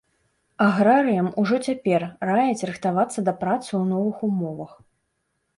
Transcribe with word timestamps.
Аграрыям 0.67 1.27
ужо 1.43 1.59
цяпер 1.67 2.01
раяць 2.31 2.65
рыхтавацца 2.71 3.19
да 3.29 3.37
працы 3.45 3.69
ў 3.81 3.83
новых 3.93 4.17
умовах. 4.31 4.71